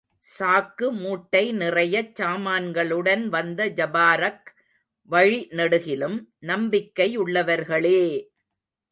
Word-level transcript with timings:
சாக்கு 0.27 0.91
மூட்டை 0.93 1.51
நிறையச் 1.51 2.15
சாமான்களுடன் 2.15 3.25
வந்த 3.27 3.67
ஜபாரக் 3.69 4.47
வழி 5.09 5.47
நெடுகிலும், 5.51 6.17
நம்பிக்கையுள்ளவர்களே! 6.41 8.01